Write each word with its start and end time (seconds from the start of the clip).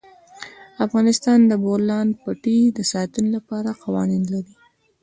افغانستان 0.85 1.39
د 1.45 1.47
د 1.51 1.53
بولان 1.63 2.07
پټي 2.21 2.59
د 2.77 2.79
ساتنې 2.91 3.29
لپاره 3.37 3.77
قوانین 3.83 4.23
لري. 4.33 4.55